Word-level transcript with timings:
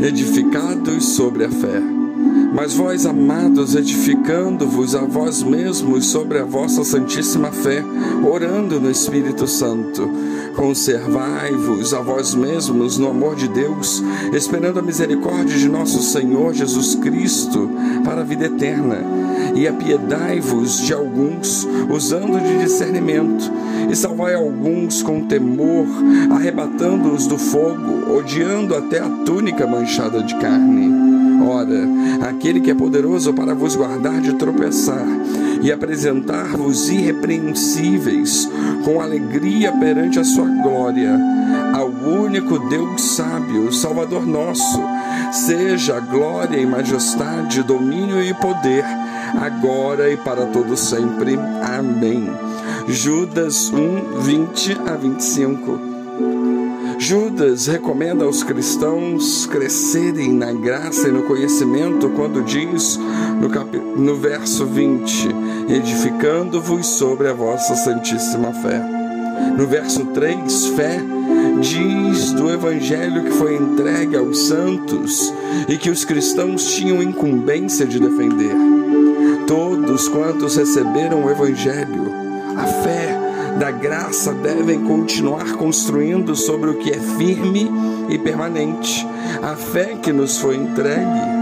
edificados 0.00 1.04
sobre 1.16 1.44
a 1.44 1.50
fé. 1.50 1.82
Mas 2.54 2.74
vós, 2.74 3.04
amados, 3.04 3.74
edificando-vos 3.74 4.94
a 4.94 5.02
vós 5.02 5.42
mesmos 5.42 6.06
sobre 6.06 6.38
a 6.38 6.44
vossa 6.44 6.84
santíssima 6.84 7.52
fé, 7.52 7.84
orando 8.24 8.80
no 8.80 8.90
Espírito 8.90 9.46
Santo, 9.46 10.08
conservai-vos 10.54 11.92
a 11.92 12.00
vós 12.00 12.34
mesmos 12.34 12.96
no 12.96 13.10
amor 13.10 13.36
de 13.36 13.46
Deus, 13.48 14.02
esperando 14.32 14.78
a 14.78 14.82
misericórdia 14.82 15.58
de 15.58 15.68
nosso 15.68 16.02
Senhor 16.02 16.54
Jesus 16.54 16.94
Cristo 16.94 17.70
para 18.04 18.22
a 18.22 18.24
vida 18.24 18.46
eterna. 18.46 19.04
E 19.54 19.68
apiedai-vos 19.68 20.80
de 20.80 20.92
alguns, 20.92 21.66
usando 21.90 22.40
de 22.40 22.64
discernimento, 22.64 23.50
e 23.90 23.96
salvai 23.96 24.34
alguns 24.34 25.02
com 25.02 25.26
temor, 25.26 25.86
arrebatando-os 26.30 27.26
do 27.26 27.38
fogo, 27.38 28.16
odiando 28.16 28.74
até 28.74 28.98
a 28.98 29.08
túnica 29.24 29.66
manchada 29.66 29.85
de 29.86 30.34
carne. 30.36 30.92
Ora, 31.46 32.28
aquele 32.28 32.60
que 32.60 32.70
é 32.70 32.74
poderoso 32.74 33.32
para 33.32 33.54
vos 33.54 33.76
guardar 33.76 34.20
de 34.20 34.34
tropeçar 34.34 35.06
e 35.62 35.70
apresentar-vos 35.70 36.88
irrepreensíveis 36.88 38.50
com 38.84 39.00
alegria 39.00 39.70
perante 39.72 40.18
a 40.18 40.24
sua 40.24 40.46
glória, 40.46 41.16
ao 41.72 41.88
único 41.88 42.58
Deus 42.68 43.00
sábio, 43.00 43.72
Salvador 43.72 44.26
nosso, 44.26 44.82
seja 45.32 46.00
glória 46.00 46.58
e 46.58 46.66
majestade, 46.66 47.62
domínio 47.62 48.20
e 48.20 48.34
poder, 48.34 48.84
agora 49.40 50.10
e 50.10 50.16
para 50.16 50.46
todo 50.46 50.76
sempre. 50.76 51.38
Amém. 51.62 52.28
Judas 52.88 53.72
1, 53.72 54.20
20 54.20 54.78
a 54.84 54.96
25. 54.96 55.95
Judas 57.08 57.68
recomenda 57.68 58.24
aos 58.24 58.42
cristãos 58.42 59.46
crescerem 59.46 60.32
na 60.32 60.52
graça 60.52 61.06
e 61.06 61.12
no 61.12 61.22
conhecimento 61.22 62.10
quando 62.10 62.42
diz 62.42 62.98
no, 63.40 63.48
cap... 63.48 63.76
no 63.78 64.16
verso 64.16 64.66
20: 64.66 65.28
edificando-vos 65.68 66.84
sobre 66.84 67.28
a 67.28 67.32
vossa 67.32 67.76
santíssima 67.76 68.52
fé. 68.54 68.82
No 69.56 69.68
verso 69.68 70.04
3, 70.06 70.66
fé 70.74 71.00
diz 71.60 72.32
do 72.32 72.50
evangelho 72.50 73.22
que 73.22 73.30
foi 73.30 73.54
entregue 73.54 74.16
aos 74.16 74.40
santos 74.40 75.32
e 75.68 75.76
que 75.76 75.90
os 75.90 76.04
cristãos 76.04 76.74
tinham 76.74 77.00
incumbência 77.00 77.86
de 77.86 78.00
defender. 78.00 78.56
Todos 79.46 80.08
quantos 80.08 80.56
receberam 80.56 81.24
o 81.24 81.30
evangelho, 81.30 82.12
a 82.56 82.64
fé, 82.64 83.16
da 83.58 83.70
graça 83.70 84.32
devem 84.32 84.80
continuar 84.80 85.56
construindo 85.56 86.36
sobre 86.36 86.70
o 86.70 86.74
que 86.74 86.90
é 86.90 86.98
firme 86.98 87.70
e 88.08 88.18
permanente, 88.18 89.06
a 89.42 89.56
fé 89.56 89.96
que 90.00 90.12
nos 90.12 90.38
foi 90.38 90.56
entregue. 90.56 91.36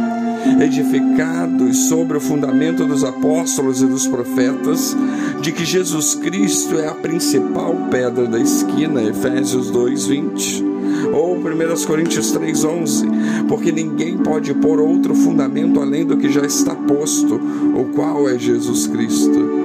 Edificados 0.61 1.89
sobre 1.89 2.19
o 2.19 2.21
fundamento 2.21 2.85
dos 2.85 3.03
apóstolos 3.03 3.81
e 3.81 3.87
dos 3.87 4.07
profetas, 4.07 4.95
de 5.41 5.51
que 5.51 5.65
Jesus 5.65 6.15
Cristo 6.15 6.79
é 6.79 6.87
a 6.87 6.95
principal 6.95 7.75
pedra 7.91 8.27
da 8.27 8.39
esquina, 8.39 9.03
Efésios 9.03 9.71
2, 9.71 10.07
20 10.07 10.65
ou 11.15 11.35
1 11.37 11.87
Coríntios 11.87 12.37
3,11, 12.37 13.47
porque 13.49 13.73
ninguém 13.73 14.19
pode 14.19 14.53
pôr 14.53 14.81
outro 14.81 15.15
fundamento 15.15 15.81
além 15.81 16.05
do 16.05 16.19
que 16.19 16.31
já 16.31 16.45
está 16.45 16.75
posto, 16.75 17.37
o 17.75 17.87
qual 17.95 18.29
é 18.29 18.39
Jesus 18.39 18.87
Cristo 18.87 19.64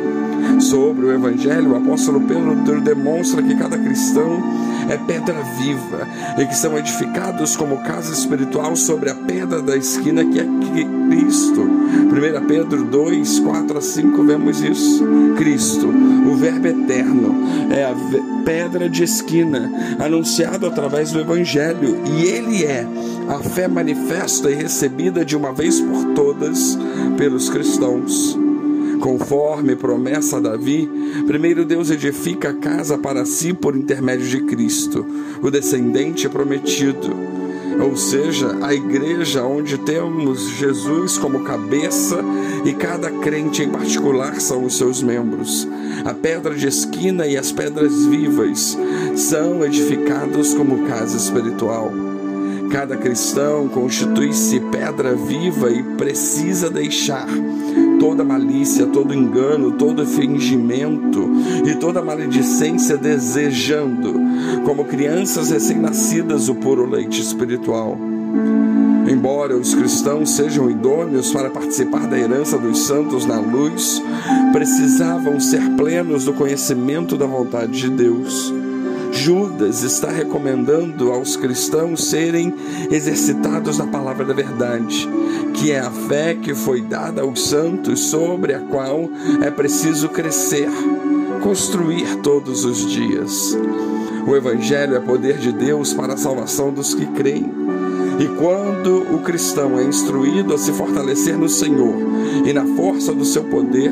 sobre 0.59 1.05
o 1.05 1.11
Evangelho, 1.11 1.71
o 1.71 1.75
apóstolo 1.75 2.21
Pedro 2.21 2.81
demonstra 2.81 3.41
que 3.41 3.55
cada 3.55 3.77
cristão 3.77 4.41
é 4.89 4.97
pedra 4.97 5.35
viva 5.57 6.07
e 6.37 6.45
que 6.45 6.55
são 6.55 6.77
edificados 6.77 7.55
como 7.55 7.77
casa 7.83 8.11
espiritual 8.11 8.75
sobre 8.75 9.09
a 9.09 9.15
pedra 9.15 9.61
da 9.61 9.77
esquina 9.77 10.25
que 10.25 10.39
é 10.39 10.45
Cristo. 11.09 11.61
1 11.61 12.47
Pedro 12.47 12.83
2, 12.85 13.39
4 13.39 13.77
a 13.77 13.81
5, 13.81 14.23
vemos 14.23 14.61
isso. 14.61 15.05
Cristo, 15.37 15.87
o 15.87 16.35
Verbo 16.35 16.67
eterno, 16.67 17.35
é 17.71 17.83
a 17.83 17.95
pedra 18.43 18.89
de 18.89 19.03
esquina 19.03 19.71
anunciado 19.99 20.65
através 20.65 21.11
do 21.11 21.19
Evangelho 21.19 22.01
e 22.05 22.25
ele 22.25 22.63
é 22.65 22.85
a 23.27 23.39
fé 23.39 23.67
manifesta 23.67 24.49
e 24.49 24.55
recebida 24.55 25.23
de 25.23 25.35
uma 25.35 25.53
vez 25.53 25.79
por 25.79 26.13
todas 26.13 26.77
pelos 27.15 27.49
cristãos. 27.49 28.48
Conforme 28.99 29.75
promessa 29.77 30.37
a 30.37 30.39
Davi, 30.41 30.89
primeiro 31.25 31.63
Deus 31.63 31.89
edifica 31.89 32.49
a 32.49 32.53
casa 32.53 32.97
para 32.97 33.25
si 33.25 33.53
por 33.53 33.75
intermédio 33.75 34.27
de 34.27 34.41
Cristo, 34.41 35.05
o 35.41 35.49
descendente 35.49 36.27
prometido. 36.27 37.09
Ou 37.81 37.95
seja, 37.95 38.57
a 38.61 38.73
igreja 38.73 39.45
onde 39.45 39.77
temos 39.77 40.49
Jesus 40.49 41.17
como 41.17 41.45
cabeça 41.45 42.21
e 42.65 42.73
cada 42.73 43.09
crente 43.09 43.63
em 43.63 43.69
particular 43.69 44.41
são 44.41 44.65
os 44.65 44.77
seus 44.77 45.01
membros. 45.01 45.65
A 46.03 46.13
pedra 46.13 46.53
de 46.53 46.67
esquina 46.67 47.25
e 47.25 47.37
as 47.37 47.53
pedras 47.53 48.05
vivas 48.05 48.77
são 49.15 49.63
edificados 49.63 50.53
como 50.53 50.87
casa 50.87 51.15
espiritual. 51.15 51.89
Cada 52.69 52.97
cristão 52.97 53.69
constitui-se 53.69 54.59
pedra 54.59 55.15
viva 55.15 55.71
e 55.71 55.81
precisa 55.95 56.69
deixar 56.69 57.27
toda 57.99 58.23
malícia, 58.23 58.87
todo 58.87 59.13
engano, 59.13 59.73
todo 59.73 60.05
fingimento 60.05 61.29
e 61.65 61.75
toda 61.75 62.01
maledicência, 62.01 62.97
desejando, 62.97 64.13
como 64.63 64.85
crianças 64.85 65.51
recém-nascidas, 65.51 66.49
o 66.49 66.55
puro 66.55 66.89
leite 66.89 67.21
espiritual. 67.21 67.97
Embora 69.07 69.57
os 69.57 69.73
cristãos 69.73 70.31
sejam 70.31 70.69
idôneos 70.69 71.31
para 71.31 71.49
participar 71.49 72.07
da 72.07 72.17
herança 72.17 72.57
dos 72.57 72.79
santos 72.85 73.25
na 73.25 73.39
luz, 73.39 74.01
precisavam 74.53 75.39
ser 75.39 75.61
plenos 75.71 76.25
do 76.25 76.33
conhecimento 76.33 77.17
da 77.17 77.25
vontade 77.25 77.71
de 77.71 77.89
Deus. 77.89 78.53
Judas 79.11 79.83
está 79.83 80.09
recomendando 80.09 81.11
aos 81.11 81.35
cristãos 81.35 82.03
serem 82.05 82.53
exercitados 82.89 83.77
na 83.77 83.87
palavra 83.87 84.25
da 84.25 84.33
verdade, 84.33 85.07
que 85.53 85.71
é 85.71 85.79
a 85.79 85.91
fé 85.91 86.35
que 86.35 86.53
foi 86.53 86.81
dada 86.81 87.21
aos 87.21 87.47
santos, 87.47 87.99
sobre 88.01 88.53
a 88.53 88.59
qual 88.59 89.09
é 89.41 89.51
preciso 89.51 90.09
crescer, 90.09 90.69
construir 91.41 92.17
todos 92.17 92.65
os 92.65 92.89
dias. 92.89 93.57
O 94.27 94.35
Evangelho 94.35 94.95
é 94.95 94.99
poder 94.99 95.37
de 95.37 95.51
Deus 95.51 95.93
para 95.93 96.13
a 96.13 96.17
salvação 96.17 96.71
dos 96.71 96.93
que 96.93 97.05
creem. 97.07 97.58
E 98.19 98.27
quando 98.27 99.15
o 99.15 99.19
cristão 99.19 99.79
é 99.79 99.83
instruído 99.83 100.53
a 100.53 100.57
se 100.57 100.73
fortalecer 100.73 101.37
no 101.37 101.47
Senhor 101.47 101.95
e 102.45 102.51
na 102.51 102.65
força 102.65 103.13
do 103.13 103.23
seu 103.23 103.45
poder, 103.45 103.91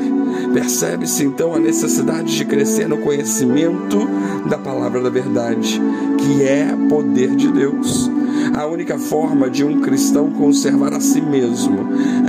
percebe-se 0.52 1.24
então 1.24 1.54
a 1.54 1.58
necessidade 1.58 2.36
de 2.36 2.44
crescer 2.44 2.86
no 2.86 2.98
conhecimento 2.98 4.06
da 4.46 4.58
palavra 4.58 5.02
da 5.02 5.08
verdade, 5.08 5.80
que 6.18 6.42
é 6.42 6.68
poder 6.90 7.34
de 7.34 7.50
Deus. 7.50 8.10
A 8.54 8.66
única 8.66 8.98
forma 8.98 9.48
de 9.48 9.64
um 9.64 9.80
cristão 9.80 10.30
conservar 10.30 10.92
a 10.92 11.00
si 11.00 11.22
mesmo 11.22 11.78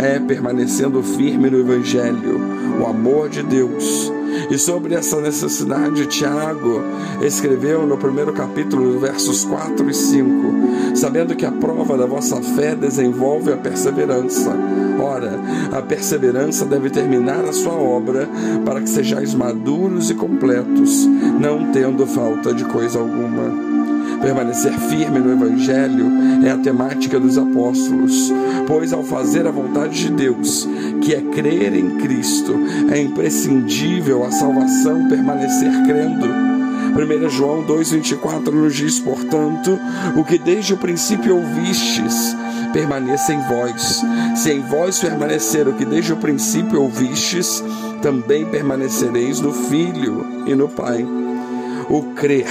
é 0.01 0.19
permanecendo 0.19 1.03
firme 1.03 1.49
no 1.49 1.59
Evangelho, 1.59 2.39
o 2.79 2.85
amor 2.85 3.27
de 3.27 3.43
Deus 3.43 4.09
e 4.49 4.57
sobre 4.57 4.95
essa 4.95 5.21
necessidade, 5.21 6.07
Tiago 6.07 6.81
escreveu 7.21 7.85
no 7.85 7.97
primeiro 7.97 8.33
capítulo, 8.33 8.99
versos 8.99 9.45
4 9.45 9.89
e 9.89 9.93
5, 9.93 10.95
sabendo 10.95 11.35
que 11.35 11.45
a 11.45 11.51
prova 11.51 11.95
da 11.95 12.07
vossa 12.07 12.41
fé 12.41 12.75
desenvolve 12.75 13.53
a 13.53 13.57
perseverança. 13.57 14.51
Ora, 14.99 15.39
a 15.71 15.81
perseverança 15.81 16.65
deve 16.65 16.89
terminar 16.89 17.45
a 17.45 17.53
sua 17.53 17.73
obra, 17.73 18.27
para 18.65 18.81
que 18.81 18.89
sejais 18.89 19.35
maduros 19.35 20.09
e 20.09 20.15
completos, 20.15 21.05
não 21.39 21.71
tendo 21.71 22.07
falta 22.07 22.53
de 22.53 22.65
coisa 22.65 22.99
alguma. 22.99 23.69
Permanecer 24.19 24.73
firme 24.73 25.19
no 25.19 25.31
Evangelho 25.31 26.07
é 26.43 26.51
a 26.51 26.57
temática 26.57 27.19
dos 27.19 27.37
apóstolos, 27.37 28.31
pois 28.67 28.93
ao 28.93 29.03
fazer 29.03 29.45
a 29.47 29.51
vontade 29.51 30.05
de 30.05 30.11
Deus, 30.11 30.67
que 31.01 31.13
é 31.13 31.21
crer 31.21 31.75
em 31.75 31.97
Cristo, 31.97 32.55
é 32.91 33.01
imprescindível 33.01 34.23
a 34.23 34.31
salvação 34.31 35.07
permanecer 35.07 35.71
crendo. 35.85 36.27
1 36.27 37.29
João 37.29 37.63
2,24 37.65 38.51
nos 38.51 38.75
diz, 38.75 38.99
portanto, 38.99 39.79
o 40.15 40.23
que 40.23 40.37
desde 40.37 40.73
o 40.73 40.77
princípio 40.77 41.37
ouvistes, 41.37 42.35
permaneça 42.73 43.33
em 43.33 43.41
vós. 43.41 44.03
Se 44.35 44.51
em 44.51 44.61
vós 44.61 44.99
permanecer 44.99 45.67
o 45.67 45.73
que 45.73 45.85
desde 45.85 46.13
o 46.13 46.17
princípio 46.17 46.81
ouvistes, 46.81 47.63
também 48.01 48.45
permanecereis 48.45 49.39
no 49.39 49.53
Filho 49.53 50.43
e 50.45 50.55
no 50.55 50.67
Pai. 50.67 51.05
O 51.89 52.13
crer 52.13 52.47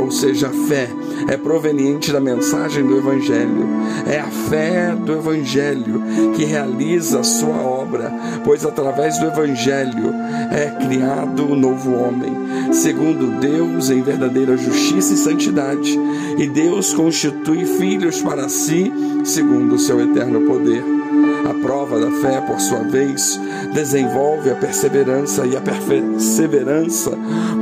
ou 0.00 0.10
seja, 0.10 0.48
a 0.48 0.50
fé 0.50 0.88
é 1.28 1.36
proveniente 1.36 2.10
da 2.10 2.20
mensagem 2.20 2.84
do 2.84 2.96
Evangelho. 2.96 3.68
É 4.06 4.18
a 4.18 4.26
fé 4.26 4.94
do 4.94 5.12
Evangelho 5.12 6.02
que 6.34 6.44
realiza 6.44 7.20
a 7.20 7.24
sua 7.24 7.56
obra, 7.56 8.12
pois 8.44 8.64
através 8.64 9.18
do 9.18 9.26
Evangelho 9.26 10.12
é 10.50 10.70
criado 10.84 11.46
o 11.46 11.56
novo 11.56 11.92
homem, 11.92 12.32
segundo 12.72 13.38
Deus 13.40 13.90
em 13.90 14.02
verdadeira 14.02 14.56
justiça 14.56 15.14
e 15.14 15.16
santidade, 15.16 15.98
e 16.38 16.46
Deus 16.46 16.94
constitui 16.94 17.64
filhos 17.64 18.20
para 18.22 18.48
si, 18.48 18.92
segundo 19.24 19.74
o 19.74 19.78
seu 19.78 20.00
eterno 20.00 20.40
poder. 20.42 20.99
A 21.48 21.54
prova 21.62 21.98
da 21.98 22.10
fé, 22.20 22.40
por 22.40 22.60
sua 22.60 22.80
vez, 22.80 23.40
desenvolve 23.72 24.50
a 24.50 24.54
perseverança 24.54 25.46
e 25.46 25.56
a 25.56 25.60
perseverança 25.60 27.12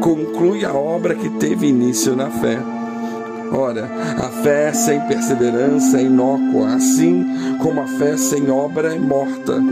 conclui 0.01 0.65
a 0.65 0.73
obra 0.73 1.15
que 1.15 1.29
teve 1.31 1.69
início 1.69 2.17
na 2.17 2.31
fé. 2.31 2.59
Ora, 3.51 3.89
a 4.19 4.29
fé 4.43 4.73
sem 4.73 5.01
perseverança 5.03 5.99
é 5.99 6.03
inócua, 6.03 6.75
assim 6.75 7.25
como 7.61 7.81
a 7.81 7.87
fé 7.87 8.17
sem 8.17 8.51
obra 8.51 8.95
é 8.95 8.99
morta. 8.99 9.63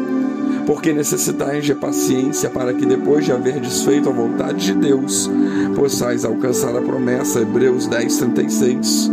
Porque 0.66 0.92
necessitais 0.92 1.64
de 1.64 1.74
paciência 1.74 2.50
para 2.50 2.72
que 2.72 2.86
depois 2.86 3.24
de 3.24 3.32
haver 3.32 3.60
desfeito 3.60 4.08
a 4.08 4.12
vontade 4.12 4.66
de 4.66 4.74
Deus, 4.74 5.30
possais 5.76 6.24
alcançar 6.24 6.74
a 6.76 6.80
promessa. 6.80 7.40
Hebreus 7.40 7.86
10, 7.86 8.16
36. 8.16 9.10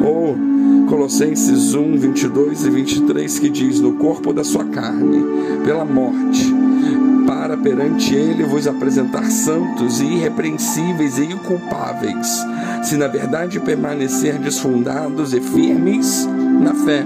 Ou 0.00 0.36
Colossenses 0.88 1.74
1, 1.74 1.96
22 1.98 2.64
e 2.64 2.70
23, 2.70 3.38
que 3.38 3.50
diz: 3.50 3.80
No 3.80 3.94
corpo 3.94 4.32
da 4.32 4.44
sua 4.44 4.64
carne, 4.64 5.24
pela 5.64 5.84
morte, 5.84 6.54
para 7.26 7.56
perante 7.56 8.14
ele 8.14 8.44
vos 8.44 8.66
apresentar 8.66 9.30
santos 9.30 10.00
e 10.00 10.04
irrepreensíveis 10.04 11.18
e 11.18 11.24
inculpáveis, 11.24 12.42
se 12.82 12.96
na 12.96 13.06
verdade 13.06 13.60
permanecerdes 13.60 14.58
fundados 14.58 15.34
e 15.34 15.40
firmes 15.40 16.26
na 16.60 16.74
fé, 16.74 17.04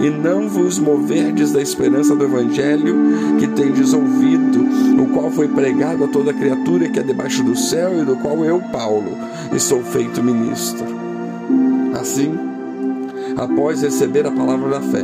e 0.00 0.10
não 0.10 0.48
vos 0.48 0.78
moverdes 0.78 1.52
da 1.52 1.60
esperança 1.60 2.14
do 2.14 2.24
evangelho 2.24 2.96
que 3.38 3.48
tendes 3.48 3.92
ouvido, 3.92 4.66
o 5.02 5.08
qual 5.08 5.30
foi 5.30 5.48
pregado 5.48 6.04
a 6.04 6.08
toda 6.08 6.32
criatura 6.32 6.88
que 6.88 6.98
é 6.98 7.02
debaixo 7.02 7.42
do 7.42 7.56
céu 7.56 8.00
e 8.00 8.04
do 8.04 8.16
qual 8.16 8.44
eu, 8.44 8.60
Paulo, 8.72 9.16
estou 9.52 9.82
feito 9.82 10.22
ministro. 10.22 10.95
Assim, 12.06 12.32
após 13.36 13.82
receber 13.82 14.24
a 14.26 14.30
palavra 14.30 14.70
da 14.70 14.80
fé, 14.80 15.02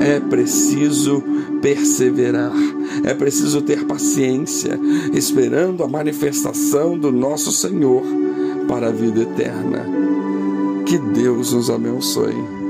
é 0.00 0.18
preciso 0.18 1.22
perseverar, 1.62 2.52
é 3.04 3.14
preciso 3.14 3.62
ter 3.62 3.86
paciência, 3.86 4.76
esperando 5.12 5.84
a 5.84 5.88
manifestação 5.88 6.98
do 6.98 7.12
nosso 7.12 7.52
Senhor 7.52 8.02
para 8.66 8.88
a 8.88 8.90
vida 8.90 9.22
eterna. 9.22 9.86
Que 10.84 10.98
Deus 10.98 11.52
nos 11.52 11.70
abençoe. 11.70 12.61